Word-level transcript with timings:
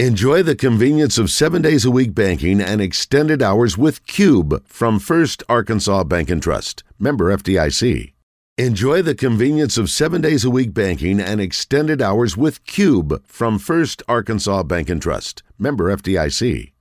Enjoy 0.00 0.42
the 0.42 0.56
convenience 0.56 1.18
of 1.18 1.30
seven 1.30 1.62
days 1.62 1.84
a 1.84 1.90
week 1.90 2.16
banking 2.16 2.60
and 2.60 2.80
extended 2.80 3.40
hours 3.40 3.78
with 3.78 4.04
Cube 4.08 4.66
from 4.66 4.98
First 4.98 5.44
Arkansas 5.48 6.02
Bank 6.02 6.30
and 6.30 6.42
Trust. 6.42 6.82
Member 6.98 7.26
FDIC. 7.26 8.12
Enjoy 8.58 9.02
the 9.02 9.14
convenience 9.14 9.78
of 9.78 9.88
seven 9.88 10.20
days 10.20 10.44
a 10.44 10.50
week 10.50 10.74
banking 10.74 11.20
and 11.20 11.40
extended 11.40 12.02
hours 12.02 12.36
with 12.36 12.66
Cube 12.66 13.22
from 13.24 13.56
First 13.56 14.02
Arkansas 14.08 14.64
Bank 14.64 14.88
and 14.88 15.00
Trust. 15.00 15.44
Member 15.60 15.96
FDIC. 15.96 16.72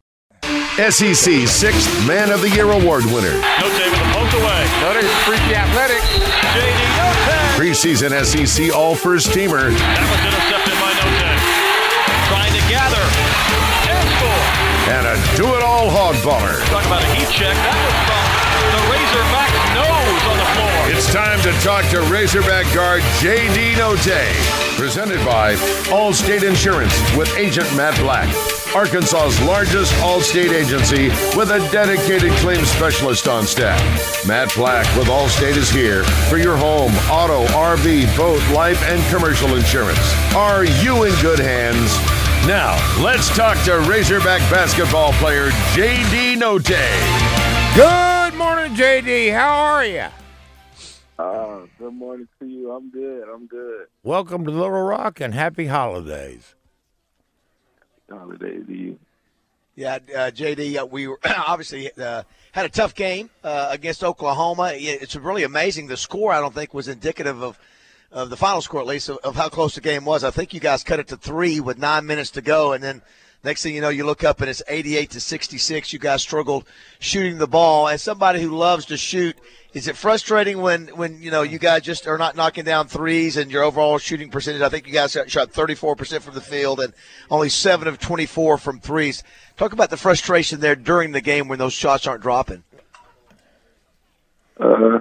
SEC 0.42 1.48
Sixth 1.48 2.08
Man 2.08 2.32
of 2.32 2.42
the 2.42 2.50
Year 2.50 2.72
Award 2.72 3.06
winner. 3.06 3.30
Notae 3.30 3.92
with 3.92 4.02
a 4.02 4.10
poke 4.10 4.34
away. 4.42 4.66
Notae 4.82 5.08
freaky 5.24 5.54
athletic. 5.54 6.02
JD 6.02 6.82
Notae. 6.98 7.60
Preseason 7.60 8.26
SEC 8.26 8.76
All 8.76 8.96
First 8.96 9.28
Teamer. 9.28 9.70
That 9.70 10.10
was 10.10 10.34
intercepted 10.34 10.73
And 14.86 15.08
a 15.08 15.16
do-it-all 15.38 15.90
hog 15.90 16.16
baller. 16.28 16.60
Talk 16.68 16.86
about 16.86 17.02
a 17.02 17.08
heat 17.16 17.30
check. 17.32 17.56
That 17.56 17.80
was 17.88 17.96
from 18.52 18.68
the 18.68 18.84
Razorback 18.92 19.52
nose 19.72 20.24
on 20.28 20.38
the 20.38 20.50
floor. 20.52 20.76
It's 20.92 21.08
time 21.08 21.40
to 21.48 21.52
talk 21.64 21.88
to 21.92 22.02
Razorback 22.12 22.68
guard 22.76 23.02
J.D. 23.20 23.80
Notae. 23.80 24.36
Presented 24.76 25.24
by 25.24 25.56
Allstate 25.88 26.44
Insurance 26.44 26.92
with 27.16 27.34
agent 27.38 27.74
Matt 27.78 27.98
Black. 28.02 28.28
Arkansas's 28.76 29.40
largest 29.48 29.94
Allstate 30.02 30.52
agency 30.52 31.08
with 31.38 31.52
a 31.52 31.60
dedicated 31.72 32.34
claims 32.44 32.68
specialist 32.68 33.30
on 33.30 33.48
staff. 33.48 33.80
Matt 34.28 34.54
Black 34.54 34.84
with 34.98 35.08
Allstate 35.08 35.56
is 35.56 35.70
here 35.70 36.04
for 36.28 36.38
your 36.38 36.58
home, 36.58 36.92
auto, 37.10 37.46
RV, 37.54 38.18
boat, 38.18 38.42
life, 38.54 38.84
and 38.90 39.02
commercial 39.14 39.56
insurance. 39.56 40.14
Are 40.36 40.66
you 40.66 41.04
in 41.04 41.14
good 41.22 41.40
hands? 41.40 42.23
Now, 42.46 42.76
let's 43.02 43.34
talk 43.34 43.58
to 43.64 43.80
Razorback 43.90 44.42
basketball 44.52 45.14
player 45.14 45.50
J.D. 45.72 46.36
Notae. 46.36 47.74
Good 47.74 48.38
morning, 48.38 48.76
JD. 48.76 49.32
How 49.32 49.56
are 49.56 49.86
you? 49.86 50.08
Uh, 51.18 51.62
good 51.80 51.94
morning 51.94 52.28
to 52.42 52.46
you. 52.46 52.70
I'm 52.74 52.90
good. 52.90 53.30
I'm 53.34 53.48
good. 53.48 53.88
Welcome 54.04 54.44
to 54.44 54.52
Little 54.52 54.72
Rock 54.72 55.22
and 55.22 55.34
happy 55.34 55.68
holidays. 55.68 56.56
Holidays 58.10 58.66
to 58.68 58.74
you. 58.74 59.00
Yeah, 59.78 59.96
uh, 59.96 60.32
JD, 60.32 60.82
uh, 60.82 60.86
we 60.86 61.08
were 61.08 61.20
obviously 61.48 61.92
uh, 61.98 62.24
had 62.52 62.66
a 62.66 62.70
tough 62.70 62.94
game 62.94 63.30
uh, 63.46 63.70
against 63.72 64.04
Oklahoma. 64.04 64.74
It's 64.76 65.16
really 65.16 65.44
amazing. 65.44 65.88
The 65.88 65.96
score, 65.96 66.34
I 66.34 66.42
don't 66.42 66.54
think, 66.54 66.74
was 66.74 66.90
indicative 66.90 67.42
of, 67.42 67.58
of 68.14 68.30
the 68.30 68.38
final 68.38 68.62
score, 68.62 68.80
at 68.80 68.88
least, 68.88 69.10
of, 69.10 69.18
of 69.18 69.36
how 69.36 69.50
close 69.50 69.76
the 69.76 69.82
game 69.82 70.06
was. 70.06 70.24
I 70.24 70.32
think 70.32 70.54
you 70.54 70.60
guys 70.60 70.84
cut 70.84 71.00
it 71.00 71.08
to 71.08 71.18
three 71.18 71.60
with 71.60 71.80
nine 71.80 72.06
minutes 72.06 72.30
to 72.32 72.42
go, 72.42 72.72
and 72.74 72.84
then 72.84 73.02
next 73.44 73.64
thing 73.64 73.74
you 73.74 73.82
know, 73.82 73.90
you 73.90 74.06
look 74.06 74.24
up 74.24 74.40
and 74.40 74.50
it's 74.50 74.62
88 74.68 75.10
to 75.12 75.20
66. 75.20 75.92
You 75.92 76.00
guys 76.00 76.22
struggled 76.22 76.66
shooting 77.00 77.40
the 77.40 77.48
ball. 77.48 77.88
As 77.88 78.02
somebody 78.02 78.42
who 78.42 78.56
loves 78.56 78.86
to 78.86 78.98
shoot, 78.98 79.36
is 79.74 79.88
it 79.88 79.98
frustrating 79.98 80.62
when, 80.62 80.88
when 80.90 81.22
you 81.22 81.32
know 81.32 81.42
you 81.42 81.58
guys 81.58 81.82
just 81.82 82.08
are 82.08 82.20
not 82.20 82.36
knocking 82.36 82.64
down 82.64 82.88
threes 82.88 83.36
and 83.36 83.52
your 83.52 83.64
overall 83.64 83.98
shooting 83.98 84.30
percentage? 84.30 84.62
I 84.62 84.70
think 84.70 84.86
you 84.86 84.94
guys 84.94 85.12
shot 85.12 85.50
34% 85.50 86.22
from 86.22 86.36
the 86.36 86.42
field 86.42 86.80
and 86.80 86.94
only 87.32 87.50
seven 87.50 87.88
of 87.88 88.00
24 88.00 88.60
from 88.60 88.80
threes. 88.80 89.24
Talk 89.58 89.74
about 89.74 89.90
the 89.90 89.98
frustration 89.98 90.60
there 90.60 90.76
during 90.76 91.12
the 91.12 91.22
game 91.22 91.48
when 91.48 91.58
those 91.58 91.74
shots 91.74 92.06
aren't 92.06 92.22
dropping. 92.22 92.64
Uh, 94.60 95.00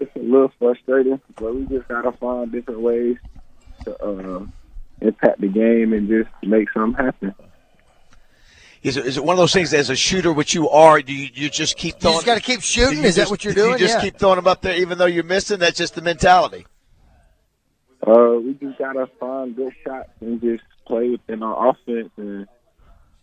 it's 0.00 0.14
a 0.16 0.18
little 0.18 0.52
frustrating, 0.58 1.20
but 1.36 1.54
we 1.54 1.64
just 1.66 1.88
gotta 1.88 2.12
find 2.12 2.52
different 2.52 2.80
ways 2.80 3.16
to 3.84 4.02
uh, 4.02 4.46
impact 5.00 5.40
the 5.40 5.48
game 5.48 5.92
and 5.92 6.08
just 6.08 6.30
make 6.42 6.70
something 6.72 7.04
happen. 7.04 7.34
Is 8.82 8.98
it, 8.98 9.06
is 9.06 9.16
it 9.16 9.24
one 9.24 9.34
of 9.34 9.38
those 9.38 9.52
things 9.52 9.72
as 9.72 9.88
a 9.88 9.96
shooter, 9.96 10.30
which 10.30 10.54
you 10.54 10.68
are, 10.68 11.00
do 11.00 11.14
you, 11.14 11.30
you 11.32 11.48
just 11.48 11.76
keep 11.78 11.98
throwing? 11.98 12.16
You 12.16 12.18
just 12.18 12.26
got 12.26 12.34
to 12.34 12.40
keep 12.42 12.60
shooting. 12.60 12.98
you 12.98 13.04
Is 13.04 13.16
that 13.16 13.30
what 13.30 13.42
you're 13.42 13.54
doing? 13.54 13.72
You 13.72 13.78
just 13.78 13.94
yeah. 13.94 14.02
keep 14.02 14.18
throwing 14.18 14.36
them 14.36 14.46
up 14.46 14.60
there, 14.60 14.76
even 14.76 14.98
though 14.98 15.06
you're 15.06 15.24
missing. 15.24 15.58
That's 15.58 15.78
just 15.78 15.94
the 15.94 16.02
mentality. 16.02 16.66
Uh, 18.06 18.38
we 18.44 18.52
just 18.54 18.78
gotta 18.78 19.06
find 19.18 19.56
good 19.56 19.72
shots 19.82 20.10
and 20.20 20.38
just 20.40 20.62
play 20.86 21.08
within 21.08 21.42
our 21.42 21.70
offense 21.70 22.10
and 22.18 22.46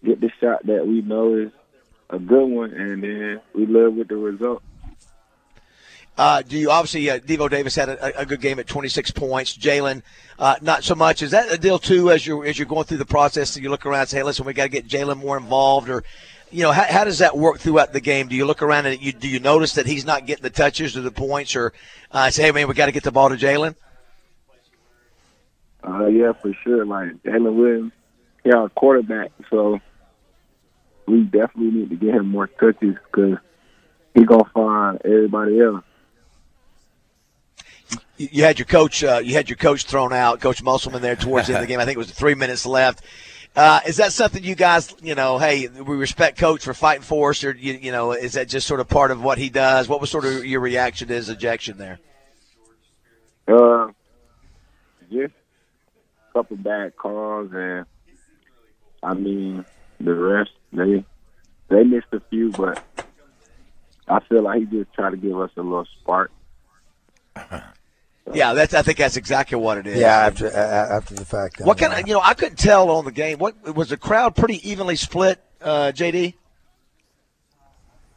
get 0.03 0.20
the 0.20 0.32
shot 0.40 0.66
that 0.66 0.88
we 0.88 1.02
know 1.02 1.36
is 1.36 1.52
a 2.09 2.18
good 2.18 2.48
one, 2.48 2.72
and 2.74 3.03
then 3.03 3.42
we 3.53 3.68
live 3.68 3.94
with 3.94 4.08
the 4.08 4.18
result. 4.18 4.64
Uh, 6.22 6.44
do 6.44 6.56
you 6.56 6.70
obviously 6.70 7.09
uh, 7.09 7.18
Devo 7.18 7.50
Davis 7.50 7.74
had 7.74 7.90
a, 7.90 8.20
a 8.20 8.28
good 8.28 8.42
game 8.42 8.59
at 8.59 8.68
26 8.68 9.09
points. 9.09 9.58
Jaylin, 9.58 10.04
uh, 10.38 10.56
not 10.62 10.84
so 10.84 10.94
much. 10.94 11.24
Is 11.24 11.32
that 11.32 11.52
a 11.52 11.58
deal 11.58 11.80
too? 11.80 12.12
As 12.12 12.28
you're 12.28 12.46
as 12.46 12.59
you're 12.59 12.68
going 12.68 12.84
through 12.84 13.00
the 13.00 13.08
process, 13.08 13.56
do 13.56 13.62
you 13.62 13.72
look 13.72 13.88
around 13.88 14.02
and 14.02 14.09
say, 14.09 14.18
"Hey, 14.18 14.24
listen, 14.24 14.46
we 14.46 14.54
got 14.54 14.66
to 14.66 14.70
get 14.70 14.88
Jaylin 14.88 15.18
more 15.18 15.36
involved," 15.36 15.90
or 15.90 16.04
you 16.52 16.62
know, 16.62 16.72
how, 16.72 16.84
how 16.84 17.04
does 17.06 17.18
that 17.18 17.36
work 17.36 17.58
throughout 17.58 17.92
the 17.92 18.02
game? 18.02 18.28
Do 18.28 18.36
you 18.36 18.46
look 18.46 18.62
around 18.62 18.86
and 18.86 19.02
you 19.02 19.14
do 19.14 19.28
you 19.28 19.40
notice 19.40 19.74
that 19.74 19.88
he's 19.88 20.06
not 20.06 20.28
getting 20.28 20.44
the 20.44 20.52
touches 20.52 20.96
or 20.96 21.02
the 21.02 21.09
points, 21.09 21.56
or 21.56 21.74
uh, 22.12 22.30
say, 22.30 22.44
"Hey, 22.44 22.52
man, 22.52 22.68
we 22.68 22.76
got 22.76 22.86
to 22.86 22.92
get 22.92 23.02
the 23.02 23.12
ball 23.12 23.30
to 23.30 23.36
Jaylin"? 23.36 23.74
Uh, 25.84 26.06
yeah, 26.06 26.34
for 26.34 26.53
sure. 26.64 26.86
Like 26.86 27.24
Jaylin 27.24 27.56
Williams, 27.56 27.94
he's 28.44 28.53
our 28.53 28.70
quarterback, 28.70 29.32
so 29.50 29.80
we 31.08 31.24
definitely 31.24 31.72
need 31.72 31.90
to 31.90 31.96
get 31.96 32.14
him 32.14 32.28
more 32.28 32.46
touches 32.46 32.96
because 33.12 33.40
he 34.14 34.24
gonna 34.24 34.44
find 34.53 35.02
everybody 35.03 35.59
else. 35.59 35.84
You 38.18 38.29
you 38.31 38.44
had 38.44 38.59
your 38.59 38.66
coach 38.66 39.03
uh, 39.03 39.22
you 39.24 39.34
had 39.34 39.50
your 39.50 39.57
coach 39.57 39.85
thrown 39.85 40.13
out 40.13 40.40
coach 40.40 40.62
musselman 40.63 41.02
there 41.02 41.16
towards 41.16 41.47
the 41.47 41.53
end 41.53 41.63
of 41.63 41.68
the 41.68 41.74
game. 41.74 41.79
I 41.79 41.85
think 41.85 41.96
it 41.96 42.00
was 42.00 42.12
three 42.12 42.35
minutes 42.35 42.66
left. 42.66 43.03
Uh, 43.53 43.81
is 43.85 43.97
that 43.97 44.13
something 44.13 44.44
you 44.44 44.56
guys 44.56 44.94
you 45.02 45.16
know 45.16 45.38
hey 45.38 45.68
we 45.68 45.96
respect 45.97 46.38
coach 46.38 46.63
for 46.63 46.74
fighting 46.74 47.03
for 47.03 47.31
us 47.31 47.44
or 47.44 47.52
you, 47.52 47.74
you 47.74 47.91
know 47.91 48.13
is 48.13 48.34
that 48.34 48.47
just 48.47 48.66
sort 48.66 48.79
of 48.79 48.88
part 48.88 49.12
of 49.12 49.22
what 49.22 49.38
he 49.38 49.50
does? 49.50 49.88
What 49.88 50.02
was 50.02 50.09
sort 50.09 50.25
of 50.25 50.46
your 50.46 50.62
reaction 50.62 51.07
to 51.09 51.13
his 51.13 51.29
ejection 51.29 51.78
there? 51.78 52.00
Uh, 53.47 53.88
just 55.12 55.34
a 56.29 56.34
couple 56.34 56.58
bad 56.58 56.96
calls, 56.96 57.52
and 57.53 57.85
I 59.03 59.13
mean 59.13 59.66
the 60.00 60.13
rest 60.13 60.52
they 60.72 61.03
they 61.68 61.84
missed 61.84 62.08
a 62.12 62.22
few, 62.29 62.52
but 62.52 62.81
I 64.08 64.19
feel 64.22 64.44
like 64.44 64.59
he 64.59 64.66
just 64.66 64.94
tried 64.94 65.12
to 65.12 65.18
give 65.18 65.40
us 65.40 65.52
a 65.58 65.62
little 65.62 65.88
spark. 66.02 66.31
yeah 68.34 68.53
that's 68.53 68.74
i 68.74 68.81
think 68.81 68.97
that's 68.97 69.18
exactly 69.18 69.58
what 69.58 69.78
it 69.78 69.88
is 69.88 70.00
yeah, 70.00 70.18
after 70.28 70.47
a- 70.47 70.52
after 70.92 71.14
the 71.16 71.25
fact. 71.25 71.59
what 71.62 71.78
kind 71.78 71.94
of 71.94 72.08
you 72.08 72.14
know 72.14 72.22
i 72.24 72.34
couldn't 72.34 72.58
tell 72.58 72.90
on 72.90 73.06
the 73.06 73.12
game 73.12 73.38
what 73.40 73.75
was 73.75 73.90
the 73.90 73.97
crowd 73.97 74.36
pretty 74.36 74.68
evenly 74.69 74.96
split 74.96 75.40
uh, 75.62 75.92
jd 75.94 76.34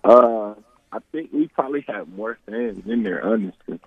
Uh, 0.05 0.55
I 0.93 0.99
think 1.13 1.33
we 1.33 1.49
probably 1.49 1.81
had 1.89 2.07
more 2.15 2.39
fans 2.47 2.83
in 2.87 3.03
there, 3.03 3.25
honestly. 3.25 3.81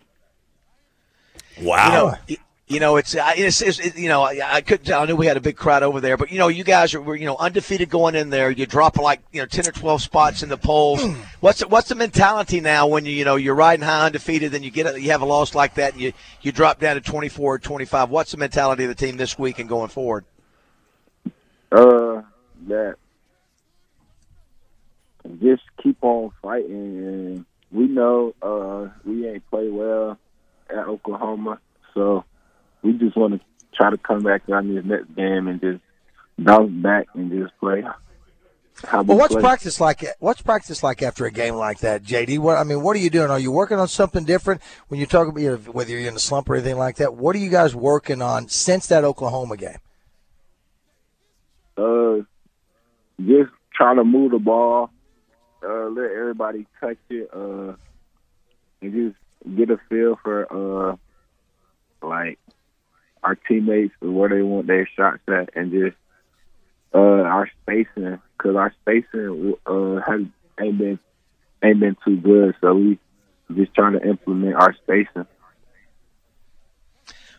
Wow. 1.62 1.86
You 1.86 1.94
know, 1.94 2.16
y- 2.30 2.38
you 2.68 2.80
know, 2.82 2.98
it's, 2.98 3.16
I- 3.16 3.36
it's, 3.36 3.62
it's 3.62 3.80
it, 3.80 3.98
you 3.98 4.10
know, 4.10 4.24
I, 4.24 4.40
I 4.46 4.62
couldn't 4.62 4.86
tell. 4.86 5.02
I 5.02 5.06
knew 5.06 5.16
we 5.16 5.26
had 5.26 5.38
a 5.38 5.42
big 5.42 5.56
crowd 5.56 5.84
over 5.84 6.02
there, 6.02 6.18
but 6.18 6.32
you 6.32 6.38
know, 6.38 6.50
you 6.50 6.64
guys 6.66 6.94
are, 6.94 7.02
were, 7.02 7.16
you 7.16 7.26
know, 7.26 7.38
undefeated 7.38 7.90
going 7.90 8.14
in 8.16 8.30
there. 8.30 8.52
You 8.52 8.66
drop 8.66 8.98
like, 8.98 9.22
you 9.32 9.40
know, 9.42 9.46
10 9.46 9.68
or 9.68 9.72
12 9.72 10.02
spots 10.02 10.44
in 10.44 10.50
the 10.50 10.58
polls. 10.58 11.02
what's, 11.40 11.60
the- 11.60 11.68
what's 11.70 11.88
the 11.90 11.96
mentality 11.96 12.60
now 12.60 12.88
when 12.88 13.06
you, 13.06 13.14
you 13.14 13.24
know, 13.26 13.36
you're 13.38 13.56
riding 13.56 13.86
high 13.86 14.06
undefeated, 14.08 14.52
then 14.52 14.64
you 14.64 14.72
get, 14.72 14.94
a, 14.94 15.02
you 15.02 15.12
have 15.12 15.22
a 15.22 15.26
loss 15.26 15.56
like 15.56 15.76
that 15.76 15.94
and 15.94 16.02
you, 16.02 16.12
you 16.42 16.52
drop 16.52 16.80
down 16.80 16.96
to 16.96 17.02
24 17.02 17.56
or 17.56 17.60
25. 17.60 18.10
What's 18.10 18.32
the 18.32 18.38
mentality 18.38 18.84
of 18.84 18.90
the 18.90 18.96
team 18.96 19.16
this 19.18 19.40
week 19.40 19.60
and 19.60 19.70
going 19.70 19.90
forward? 19.90 20.26
Uh, 21.72 22.22
that 22.68 22.96
just 25.42 25.64
keep 25.84 25.98
on 26.02 26.32
fighting, 26.42 26.98
and 26.98 27.46
we 27.72 27.88
know 27.88 28.34
uh 28.42 28.88
we 29.04 29.28
ain't 29.28 29.48
play 29.50 29.68
well 29.68 30.18
at 30.70 30.88
Oklahoma, 30.88 31.60
so 31.94 32.24
we 32.82 32.94
just 32.94 33.18
want 33.18 33.34
to 33.34 33.77
try 33.88 33.96
to 33.96 33.98
come 33.98 34.24
back 34.24 34.44
on 34.50 34.74
this 34.74 34.86
next 34.86 35.16
game 35.16 35.48
and 35.48 35.62
just 35.62 35.80
bounce 36.38 36.72
back 36.72 37.08
and 37.14 37.32
just 37.32 37.58
play. 37.60 37.84
Well, 38.94 39.18
what's 39.18 39.34
play. 39.34 39.42
practice 39.42 39.82
like? 39.82 40.06
What's 40.20 40.42
practice 40.42 40.84
like 40.84 41.02
after 41.02 41.26
a 41.26 41.32
game 41.32 41.56
like 41.56 41.80
that, 41.80 42.04
JD? 42.04 42.38
What 42.38 42.58
I 42.58 42.64
mean, 42.64 42.84
what 42.84 42.96
are 42.96 43.00
you 43.00 43.10
doing? 43.10 43.32
Are 43.32 43.40
you 43.40 43.52
working 43.52 43.80
on 43.80 43.88
something 43.88 44.24
different 44.24 44.62
when 44.88 45.00
you 45.00 45.08
talk 45.08 45.28
about 45.28 45.42
you 45.42 45.52
know, 45.52 45.58
whether 45.72 45.92
you're 45.92 46.08
in 46.08 46.16
a 46.16 46.20
slump 46.20 46.48
or 46.50 46.56
anything 46.56 46.78
like 46.78 46.98
that? 46.98 47.16
What 47.16 47.36
are 47.36 47.40
you 47.40 47.50
guys 47.50 47.76
working 47.76 48.22
on 48.22 48.50
since 48.50 48.86
that 48.88 49.04
Oklahoma 49.04 49.58
game? 49.58 49.80
Uh, 51.76 52.18
just 53.20 53.52
trying 53.74 53.96
to 53.96 54.04
move 54.04 54.32
the 54.32 54.40
ball, 54.40 54.92
uh, 55.64 55.88
let 55.88 56.12
everybody 56.12 56.68
touch 56.80 56.98
it, 57.10 57.30
uh, 57.34 57.74
and 58.82 58.94
just 58.94 59.56
get 59.56 59.72
a 59.72 59.80
feel 59.90 60.20
for 60.24 60.92
uh, 60.92 60.96
like 62.08 62.38
our 63.28 63.36
teammates 63.36 63.94
where 64.00 64.30
they 64.30 64.42
want 64.42 64.68
their 64.68 64.88
shots 64.96 65.20
at, 65.28 65.50
and 65.54 65.72
just 65.72 65.98
uh, 66.94 66.98
our 66.98 67.50
spacing 67.62 68.22
because 68.38 68.56
our 68.56 68.74
spacing 68.82 69.54
uh 69.66 70.00
has 70.08 70.22
ain't 70.62 70.78
been 70.78 71.00
ain't 71.62 71.80
been 71.82 71.98
too 72.06 72.16
good, 72.16 72.56
so 72.62 72.74
we 72.74 73.00
just 73.54 73.74
trying 73.76 73.94
to 73.94 74.08
implement 74.08 74.56
our 74.56 74.74
spacing. 74.76 75.28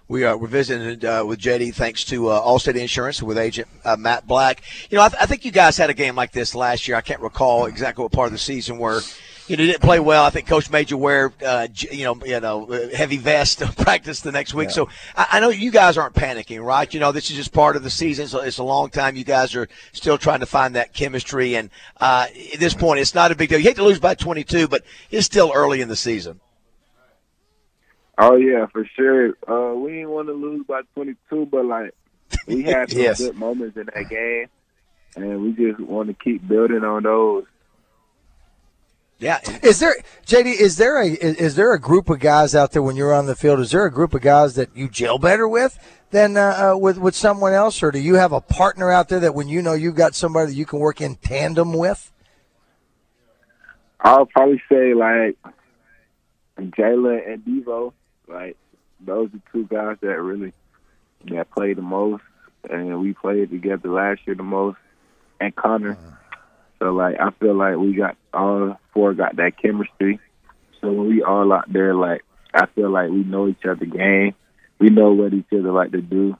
We 0.09 0.25
are 0.25 0.37
we're 0.37 0.49
visiting 0.49 1.09
uh, 1.09 1.25
with 1.25 1.41
JD 1.41 1.75
thanks 1.75 2.05
to 2.05 2.29
uh, 2.29 2.41
Allstate 2.43 2.77
Insurance 2.77 3.23
with 3.23 3.39
agent 3.39 3.69
uh, 3.85 3.97
Matt 3.97 4.27
Black. 4.27 4.63
You 4.91 4.99
know, 4.99 5.05
I, 5.05 5.09
th- 5.09 5.23
I 5.23 5.27
think 5.27 5.47
you 5.47 5.53
guys 5.53 5.79
had 5.79 5.89
a 5.89 5.95
game 5.95 6.17
like 6.17 6.33
this 6.33 6.55
last 6.55 6.87
year. 6.87 6.97
I 6.99 7.03
can't 7.03 7.21
recall 7.21 7.65
exactly 7.65 8.03
what 8.03 8.13
part 8.13 8.27
of 8.27 8.33
the 8.33 8.39
season 8.39 8.79
where 8.79 9.01
you 9.49 9.57
know, 9.57 9.65
didn't 9.65 9.81
play 9.81 9.99
well. 9.99 10.25
I 10.25 10.31
think 10.31 10.47
Coach 10.47 10.71
made 10.71 10.91
you 10.91 10.97
wear, 10.99 11.33
uh, 11.45 11.69
you 11.75 12.05
know, 12.05 12.17
you 12.25 12.39
know, 12.41 12.67
uh, 12.67 12.95
heavy 12.95 13.17
vest 13.17 13.59
to 13.61 13.67
practice 13.83 14.21
the 14.21 14.31
next 14.31 14.53
week. 14.55 14.71
So 14.71 14.89
I, 15.17 15.27
I 15.33 15.41
know 15.41 15.49
you 15.49 15.71
guys 15.71 15.97
aren't 15.97 16.15
panicking, 16.15 16.63
right? 16.63 16.93
You 16.93 17.01
know, 17.01 17.13
this 17.13 17.31
is 17.31 17.37
just 17.37 17.53
part 17.53 17.75
of 17.77 17.83
the 17.83 17.91
season. 17.91 18.29
So 18.29 18.41
it's 18.41 18.59
a 18.59 18.65
long 18.65 18.91
time. 18.91 19.17
You 19.17 19.25
guys 19.25 19.57
are 19.57 19.69
still 19.93 20.19
trying 20.19 20.41
to 20.41 20.47
find 20.47 20.77
that 20.77 20.93
chemistry, 20.93 21.57
and 21.57 21.71
uh, 21.99 22.27
at 22.53 22.61
this 22.61 22.75
point, 22.75 23.01
it's 23.01 23.15
not 23.15 23.33
a 23.33 23.35
big 23.35 23.49
deal. 23.49 23.59
You 23.59 23.65
hate 23.65 23.77
to 23.77 23.85
lose 23.85 23.99
by 23.99 24.15
22, 24.15 24.69
but 24.69 24.85
it's 25.11 25.27
still 25.27 25.51
early 25.55 25.81
in 25.81 25.89
the 25.89 25.97
season. 25.97 26.41
Oh 28.19 28.37
yeah, 28.37 28.67
for 28.67 28.85
sure. 28.97 29.35
Uh, 29.49 29.75
we 29.77 29.93
didn't 29.93 30.11
want 30.11 30.29
to 30.29 30.35
lose 30.35 30.67
by 30.67 30.83
22, 30.95 31.47
but 31.47 31.65
like 31.65 31.95
we 32.47 32.63
had 32.65 32.91
some 32.91 32.99
Yes. 33.01 33.19
good 33.19 33.37
moments 33.37 33.77
in 33.77 33.87
that 33.95 34.09
game, 34.11 34.49
and 35.17 35.41
we 35.43 35.53
just 35.53 35.81
want 35.81 36.09
to 36.09 36.15
keep 36.15 36.47
building 36.47 36.83
on 36.85 37.05
those. 37.05 37.45
Yeah, 39.21 39.41
Is 39.65 39.81
there 39.81 39.97
JD? 40.27 40.61
Is 40.61 40.77
there 40.77 41.03
a 41.03 41.07
is, 41.07 41.35
is 41.37 41.55
there 41.57 41.73
a 41.73 41.81
group 41.81 42.09
of 42.09 42.21
guys 42.21 42.55
out 42.55 42.71
there 42.71 42.83
when 42.83 42.95
you're 42.95 43.13
on 43.13 43.27
the 43.27 43.35
field? 43.35 43.59
Is 43.59 43.73
there 43.73 43.85
a 43.85 43.91
group 43.91 44.15
of 44.15 44.21
guys 44.23 44.55
that 44.55 44.77
you 44.77 44.89
gel 44.89 45.19
better 45.19 45.49
with 45.49 45.77
than 46.11 46.37
uh, 46.37 46.73
uh, 46.75 46.79
with 46.79 46.99
with 46.99 47.17
someone 47.17 47.53
else, 47.53 47.83
or 47.83 47.91
do 47.91 47.99
you 47.99 48.15
have 48.15 48.31
a 48.31 48.41
partner 48.41 48.93
out 48.93 49.09
there 49.09 49.19
that 49.19 49.35
when 49.35 49.49
you 49.49 49.61
know 49.61 49.73
you've 49.73 49.97
got 49.97 50.15
somebody 50.15 50.53
that 50.53 50.57
you 50.57 50.65
can 50.65 50.79
work 50.79 51.01
in 51.01 51.17
tandem 51.17 51.73
with? 51.73 52.13
I'll 54.01 54.27
probably 54.27 54.63
say 54.71 54.95
like 54.95 55.37
Jaylin 56.57 57.33
and 57.33 57.45
Devo, 57.45 57.93
like 58.29 58.57
those 59.01 59.31
are 59.35 59.53
two 59.53 59.65
guys 59.65 59.97
that 60.01 60.21
really 60.21 60.53
that 61.25 61.51
play 61.51 61.75
the 61.75 61.83
most, 61.83 62.23
and 62.71 63.01
we 63.01 63.15
played 63.15 63.51
together 63.51 63.89
last 63.89 64.21
year 64.27 64.37
the 64.37 64.45
most, 64.45 64.79
and 65.41 65.57
Connor. 65.57 65.99
So 66.79 66.93
like 66.93 67.19
I 67.21 67.31
feel 67.31 67.55
like 67.55 67.77
we 67.77 67.95
got 67.95 68.17
all 68.33 68.79
four 68.93 69.15
got 69.15 69.37
that 69.37 69.61
chemistry. 69.61 70.21
So 70.81 70.93
when 70.93 71.09
we 71.09 71.23
all 71.23 71.53
out 71.53 71.73
there, 71.73 71.95
like 71.95 72.25
I 72.55 72.67
feel 72.67 72.91
like 72.91 73.11
we 73.11 73.25
know 73.25 73.49
each 73.49 73.65
other 73.65 73.85
game, 73.85 74.35
we 74.79 74.91
know 74.91 75.13
what 75.13 75.35
each 75.35 75.53
other 75.53 75.73
like 75.73 75.93
to 75.93 76.01
do. 76.03 76.37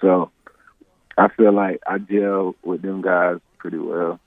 So 0.00 0.30
I 1.16 1.28
feel 1.28 1.52
like 1.52 1.80
I 1.86 1.98
gel 1.98 2.54
with 2.62 2.82
them 2.82 3.02
guys 3.02 3.38
pretty 3.58 3.78
well. 3.78 4.20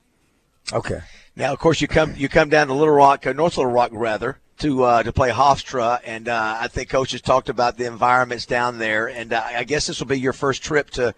Okay. 0.73 0.99
Now, 1.35 1.53
of 1.53 1.59
course, 1.59 1.81
you 1.81 1.87
come 1.87 2.13
you 2.15 2.29
come 2.29 2.49
down 2.49 2.67
to 2.67 2.73
Little 2.73 2.93
Rock, 2.93 3.27
uh, 3.27 3.33
North 3.33 3.57
Little 3.57 3.71
Rock, 3.71 3.91
rather, 3.93 4.39
to 4.59 4.83
uh, 4.83 5.03
to 5.03 5.11
play 5.11 5.29
Hofstra, 5.31 5.99
and 6.05 6.29
uh, 6.29 6.57
I 6.59 6.67
think 6.69 6.89
coaches 6.89 7.21
talked 7.21 7.49
about 7.49 7.77
the 7.77 7.85
environments 7.85 8.45
down 8.45 8.77
there, 8.79 9.07
and 9.09 9.33
uh, 9.33 9.43
I 9.43 9.63
guess 9.65 9.87
this 9.87 9.99
will 9.99 10.07
be 10.07 10.19
your 10.19 10.33
first 10.33 10.63
trip 10.63 10.89
to, 10.91 11.13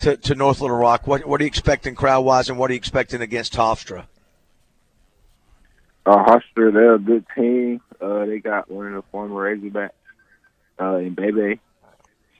to 0.00 0.16
to 0.16 0.34
North 0.34 0.60
Little 0.60 0.76
Rock. 0.76 1.06
What 1.06 1.26
what 1.26 1.40
are 1.40 1.44
you 1.44 1.48
expecting 1.48 1.94
crowd 1.94 2.22
wise, 2.22 2.48
and 2.48 2.58
what 2.58 2.70
are 2.70 2.74
you 2.74 2.78
expecting 2.78 3.20
against 3.20 3.54
Hofstra? 3.54 4.06
Uh, 6.06 6.22
Hofstra, 6.24 6.72
they're 6.72 6.94
a 6.94 6.98
good 6.98 7.24
team. 7.34 7.80
Uh, 8.00 8.26
they 8.26 8.38
got 8.38 8.70
one 8.70 8.88
of 8.88 8.92
the 8.94 9.02
former 9.10 9.56
Razorbacks 9.56 9.90
uh, 10.80 10.96
in 10.96 11.14
Bebe. 11.14 11.60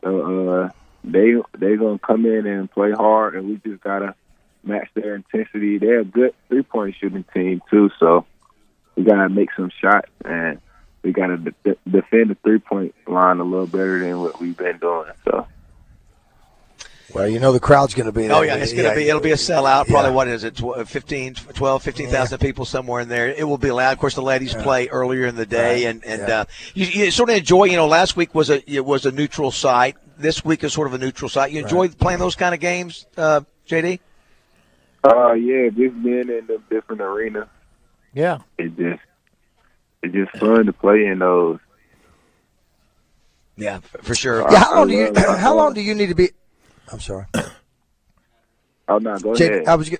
So 0.02 0.60
uh, 0.60 0.70
they 1.02 1.34
they 1.56 1.76
gonna 1.76 1.98
come 1.98 2.26
in 2.26 2.46
and 2.46 2.70
play 2.70 2.92
hard, 2.92 3.36
and 3.36 3.48
we 3.48 3.56
just 3.64 3.82
gotta 3.82 4.14
match 4.62 4.88
their 4.94 5.14
intensity. 5.14 5.78
They're 5.78 6.00
a 6.00 6.04
good 6.04 6.34
three 6.48 6.62
point 6.62 6.96
shooting 7.00 7.24
team 7.32 7.62
too, 7.70 7.90
so 7.98 8.26
we 8.96 9.04
gotta 9.04 9.30
make 9.30 9.48
some 9.56 9.70
shots, 9.80 10.10
and 10.24 10.60
we 11.02 11.12
gotta 11.12 11.38
de- 11.38 11.76
defend 11.88 12.30
the 12.30 12.36
three 12.42 12.58
point 12.58 12.94
line 13.06 13.40
a 13.40 13.44
little 13.44 13.66
better 13.66 13.98
than 14.00 14.20
what 14.20 14.40
we've 14.40 14.56
been 14.56 14.78
doing. 14.78 15.10
So. 15.24 15.46
Well, 17.14 17.28
you 17.28 17.38
know 17.38 17.52
the 17.52 17.60
crowd's 17.60 17.94
going 17.94 18.06
to 18.06 18.12
be 18.12 18.26
there. 18.26 18.36
Oh 18.36 18.42
yeah, 18.42 18.56
it's 18.56 18.72
going 18.72 18.88
to 18.90 18.94
be 18.96 19.08
it'll 19.08 19.20
be 19.20 19.30
a 19.30 19.36
sellout. 19.36 19.86
Probably 19.86 20.10
Yeah. 20.10 20.14
what 20.16 20.26
is 20.28 20.42
it? 20.42 20.56
tw- 20.56 20.86
15, 20.86 21.34
12, 21.34 21.82
15,000 21.82 22.38
people 22.38 22.64
somewhere 22.64 23.00
in 23.02 23.08
there. 23.08 23.28
It 23.28 23.46
will 23.46 23.56
be 23.58 23.70
loud. 23.70 23.92
Of 23.92 23.98
course, 24.00 24.14
the 24.16 24.22
ladies 24.22 24.52
play 24.54 24.88
earlier 24.88 25.24
in 25.26 25.36
the 25.36 25.46
day, 25.46 25.84
Right. 25.84 25.94
and 25.94 26.04
and 26.04 26.28
Yeah. 26.28 26.40
uh, 26.40 26.44
you, 26.74 26.86
you 26.86 27.10
sort 27.12 27.30
of 27.30 27.36
enjoy. 27.36 27.64
You 27.66 27.76
know, 27.76 27.86
last 27.86 28.16
week 28.16 28.34
was 28.34 28.50
a 28.50 28.68
it 28.70 28.84
was 28.84 29.06
a 29.06 29.12
neutral 29.12 29.52
site. 29.52 29.96
This 30.18 30.44
week 30.44 30.64
is 30.64 30.72
sort 30.72 30.88
of 30.88 30.94
a 30.94 30.98
neutral 30.98 31.28
site. 31.28 31.52
You 31.52 31.60
enjoy 31.60 31.88
playing 31.88 32.18
those 32.18 32.34
kind 32.36 32.52
of 32.54 32.60
games, 32.60 33.06
uh, 33.16 33.42
JD? 33.68 34.00
Uh, 35.04 35.32
yeah, 35.34 35.68
just 35.68 36.02
being 36.02 36.28
in 36.28 36.46
the 36.48 36.60
different 36.70 37.00
arena. 37.00 37.48
Yeah. 38.12 38.38
it 38.58 38.76
just 38.76 39.02
it's 40.02 40.14
just 40.14 40.36
fun 40.38 40.66
to 40.66 40.72
play 40.72 41.06
in 41.06 41.20
those. 41.20 41.58
Yeah, 43.56 43.78
for, 43.80 43.98
for 43.98 44.14
sure. 44.16 44.44
Yeah, 44.50 44.58
how 44.64 44.74
long 44.78 44.88
do 44.88 44.94
you 44.94 45.12
how 45.16 45.54
long 45.54 45.74
do 45.74 45.80
you 45.80 45.94
need 45.94 46.08
to 46.08 46.14
be? 46.16 46.30
I'm 46.92 47.00
sorry. 47.00 47.26
Oh 48.86 48.98
no, 48.98 49.18
go 49.18 49.32
ahead. 49.32 49.66
I 49.66 49.76
was. 49.76 49.90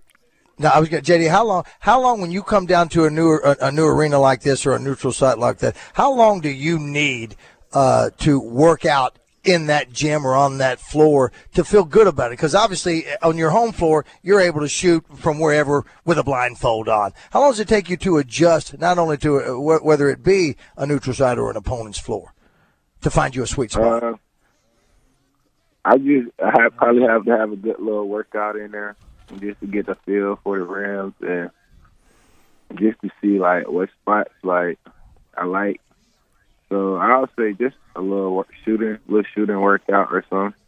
No, 0.59 0.69
I 0.69 0.79
was 0.79 0.91
going 0.91 1.03
JD. 1.03 1.31
How 1.31 1.45
long? 1.47 1.65
How 1.81 2.01
long 2.01 2.21
when 2.21 2.31
you 2.31 2.43
come 2.43 2.67
down 2.67 2.89
to 2.91 3.07
a 3.07 3.11
new 3.11 3.41
a, 3.43 3.57
a 3.63 3.73
new 3.73 3.87
arena 3.87 4.19
like 4.19 4.43
this 4.43 4.67
or 4.67 4.73
a 4.75 4.79
neutral 4.79 5.13
site 5.13 5.39
like 5.39 5.59
that? 5.59 5.75
How 5.95 6.13
long 6.13 6.41
do 6.41 6.51
you 6.51 6.79
need 6.79 7.35
uh, 7.73 8.11
to 8.19 8.39
work 8.39 8.85
out 8.85 9.19
in 9.43 9.67
that 9.67 9.91
gym 9.91 10.27
or 10.27 10.35
on 10.35 10.59
that 10.59 10.81
floor 10.81 11.33
to 11.55 11.65
feel 11.65 11.85
good 11.85 12.07
about 12.07 12.27
it? 12.27 12.35
Because 12.35 12.55
obviously 12.55 13.05
on 13.23 13.39
your 13.39 13.51
home 13.51 13.73
floor 13.73 14.05
you're 14.23 14.41
able 14.41 14.61
to 14.61 14.69
shoot 14.69 15.03
from 15.17 15.39
wherever 15.41 15.85
with 16.05 16.19
a 16.19 16.23
blindfold 16.23 16.89
on. 16.89 17.13
How 17.31 17.41
long 17.41 17.53
does 17.53 17.61
it 17.61 17.69
take 17.69 17.89
you 17.89 17.97
to 17.97 18.19
adjust 18.19 18.79
not 18.79 18.99
only 18.99 19.17
to 19.19 19.37
uh, 19.39 19.53
wh- 19.55 19.83
whether 19.85 20.11
it 20.11 20.23
be 20.23 20.57
a 20.77 20.87
neutral 20.87 21.15
site 21.15 21.39
or 21.39 21.51
an 21.51 21.57
opponent's 21.57 21.99
floor 21.99 22.35
to 23.01 23.11
find 23.11 23.35
you 23.35 23.43
a 23.43 23.47
sweet 23.47 23.73
spot? 23.73 24.03
Uh, 24.03 24.15
I 25.85 25.99
just 25.99 26.31
I 26.43 26.53
have, 26.63 26.77
probably 26.77 27.03
have 27.03 27.25
to 27.25 27.37
have 27.37 27.53
a 27.53 27.57
good 27.57 27.79
little 27.79 28.09
workout 28.09 28.57
in 28.57 28.71
there 28.71 28.97
just 29.39 29.61
to 29.61 29.67
get 29.67 29.87
the 29.87 29.97
feel 30.07 30.39
for 30.43 30.59
the 30.59 30.65
rims 30.65 31.15
and 31.21 31.51
just 32.77 33.01
to 33.03 33.11
see 33.21 33.39
like 33.39 33.69
what 33.69 33.91
spots 34.03 34.33
like 34.43 34.79
I 35.37 35.45
like. 35.45 35.81
So 36.69 36.97
I'll 36.97 37.29
say 37.39 37.53
just 37.53 37.77
a 37.95 38.01
little 38.01 38.45
shooting, 38.65 38.99
little 39.07 39.31
shooting 39.35 39.61
workout 39.61 40.09
or 40.11 40.25
something. 40.31 40.59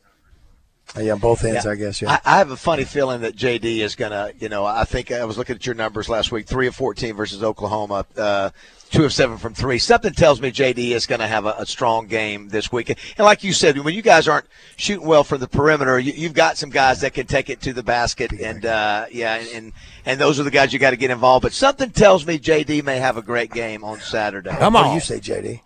Yeah, 0.98 1.14
both 1.16 1.44
ends, 1.44 1.64
Yeah. 1.64 1.70
I 1.70 1.74
guess. 1.74 2.00
Yeah. 2.02 2.18
I, 2.24 2.34
I 2.34 2.38
have 2.38 2.50
a 2.50 2.56
funny 2.56 2.84
feeling 2.84 3.20
that 3.22 3.36
JD 3.36 3.78
is 3.78 3.94
gonna, 3.96 4.30
you 4.38 4.48
know, 4.48 4.64
I 4.64 4.84
think 4.84 5.10
I 5.10 5.24
was 5.24 5.36
looking 5.38 5.56
at 5.56 5.66
your 5.66 5.74
numbers 5.74 6.08
last 6.08 6.32
week: 6.32 6.46
three 6.46 6.66
of 6.66 6.74
fourteen 6.76 7.14
versus 7.16 7.42
Oklahoma, 7.42 8.06
uh, 8.16 8.50
two 8.90 9.04
of 9.04 9.12
seven 9.12 9.36
from 9.36 9.52
three. 9.52 9.78
Something 9.78 10.12
tells 10.12 10.40
me 10.40 10.50
JD 10.52 10.90
is 10.92 11.06
going 11.06 11.18
to 11.20 11.26
have 11.26 11.44
a, 11.44 11.54
a 11.58 11.66
strong 11.66 12.06
game 12.06 12.48
this 12.48 12.70
week. 12.72 12.88
And 12.88 13.24
like 13.24 13.42
you 13.44 13.52
said, 13.52 13.76
when 13.78 13.94
you 13.94 14.00
guys 14.02 14.28
aren't 14.28 14.46
shooting 14.76 15.06
well 15.06 15.24
from 15.24 15.40
the 15.40 15.48
perimeter, 15.48 15.98
you, 15.98 16.12
you've 16.12 16.34
got 16.34 16.56
some 16.56 16.70
guys 16.70 17.00
that 17.00 17.12
can 17.12 17.26
take 17.26 17.50
it 17.50 17.60
to 17.62 17.72
the 17.72 17.82
basket, 17.82 18.32
and 18.32 18.64
uh, 18.64 19.06
yeah, 19.10 19.42
and 19.54 19.72
and 20.06 20.20
those 20.20 20.38
are 20.40 20.44
the 20.44 20.50
guys 20.50 20.72
you 20.72 20.78
got 20.78 20.90
to 20.90 20.96
get 20.96 21.10
involved. 21.10 21.42
But 21.42 21.52
something 21.52 21.90
tells 21.90 22.24
me 22.26 22.38
JD 22.38 22.84
may 22.84 22.98
have 22.98 23.16
a 23.16 23.22
great 23.22 23.50
game 23.52 23.82
on 23.84 23.98
Saturday. 24.00 24.50
Come 24.50 24.74
what 24.74 24.82
do 24.84 24.88
on. 24.90 24.94
you 24.94 25.00
say, 25.00 25.18
JD? 25.18 25.60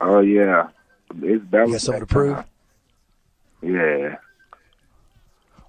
Oh 0.00 0.20
yeah, 0.20 0.68
it's 1.20 1.44
that 1.50 1.66
You 1.66 1.72
got 1.72 1.80
something 1.80 2.00
to 2.00 2.06
prove? 2.06 2.36
time. 2.36 2.44
Yeah. 3.62 4.16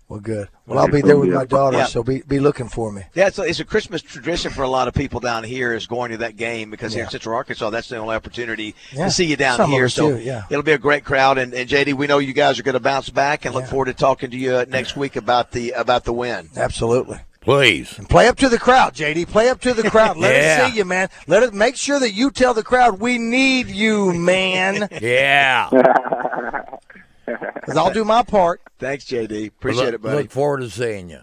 Well, 0.10 0.20
good. 0.20 0.48
Well, 0.68 0.80
I'll 0.80 0.90
be 0.90 1.02
there 1.02 1.18
with 1.18 1.30
my 1.34 1.46
daughter, 1.46 1.78
Yeah. 1.78 1.86
so 1.86 2.04
be 2.04 2.22
be 2.28 2.40
looking 2.40 2.68
for 2.68 2.92
me. 2.92 3.04
Yeah, 3.16 3.28
it's 3.28 3.40
a, 3.40 3.44
it's 3.44 3.60
a 3.62 3.66
Christmas 3.66 4.02
tradition 4.02 4.52
for 4.52 4.62
a 4.62 4.68
lot 4.68 4.88
of 4.88 4.94
people 4.94 5.20
down 5.20 5.44
here 5.44 5.74
is 5.74 5.88
going 5.88 6.12
to 6.12 6.18
that 6.18 6.36
game 6.36 6.70
because 6.70 6.94
here 6.94 7.04
in 7.06 7.10
Central 7.10 7.36
Arkansas, 7.36 7.70
that's 7.72 7.90
the 7.90 7.98
only 7.98 8.16
opportunity 8.16 8.76
Yeah. 8.92 9.06
to 9.06 9.12
see 9.12 9.26
you 9.26 9.38
down 9.38 9.58
Some 9.58 9.72
here. 9.72 9.90
So 9.90 10.12
do, 10.18 10.22
yeah. 10.22 10.44
it'll 10.52 10.62
be 10.62 10.74
a 10.74 10.78
great 10.78 11.04
crowd. 11.04 11.38
And, 11.40 11.54
and 11.54 11.68
JD, 11.70 11.94
we 11.96 12.06
know 12.06 12.20
you 12.20 12.34
guys 12.34 12.60
are 12.60 12.64
going 12.64 12.74
to 12.74 12.80
bounce 12.80 13.10
back 13.10 13.46
and 13.46 13.56
look 13.56 13.66
forward 13.66 13.86
to 13.86 13.94
talking 13.94 14.30
to 14.30 14.38
you 14.38 14.54
uh, 14.56 14.66
next 14.68 14.96
week 14.96 15.16
about 15.16 15.52
the 15.52 15.72
about 15.72 16.04
the 16.04 16.14
win. 16.14 16.50
Absolutely. 16.56 17.20
Please. 17.42 17.94
Play 18.08 18.28
up 18.28 18.38
to 18.38 18.50
the 18.50 18.60
crowd, 18.60 18.94
JD. 18.94 19.28
Play 19.30 19.50
up 19.50 19.62
to 19.62 19.74
the 19.74 19.90
crowd. 19.90 20.18
Let 20.18 20.34
Yeah. 20.36 20.64
us 20.66 20.72
see 20.72 20.78
you, 20.78 20.86
man. 20.86 21.10
Let 21.28 21.44
it 21.44 21.54
make 21.54 21.76
sure 21.76 22.00
that 22.00 22.12
you 22.12 22.30
tell 22.30 22.54
the 22.54 22.64
crowd 22.64 23.00
we 23.00 23.18
need 23.18 23.68
you, 23.68 24.14
man. 24.14 24.88
Yeah. 25.02 25.70
Because 27.26 27.78
I'll 27.78 27.94
do 27.94 28.04
my 28.04 28.24
part. 28.24 28.62
Thanks, 28.80 29.06
JD. 29.06 29.48
Appreciate 29.48 29.86
look, 29.86 29.94
it, 29.94 30.02
buddy. 30.02 30.18
Look 30.18 30.32
forward 30.32 30.62
to 30.62 30.70
seeing 30.70 31.10
you. 31.10 31.20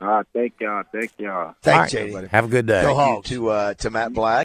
Ah, 0.00 0.22
thank 0.34 0.54
y'all, 0.60 0.82
thank 0.92 1.12
y'all. 1.18 1.54
Thanks, 1.62 1.94
All 1.94 2.00
right. 2.02 2.12
JD. 2.12 2.28
Have 2.28 2.44
a 2.44 2.48
good 2.48 2.66
day. 2.66 2.82
Go 2.82 2.96
Thank 2.96 3.30
you 3.30 3.36
to 3.36 3.48
uh, 3.50 3.74
to 3.74 3.90
Matt 3.90 4.12
Black. 4.12 4.42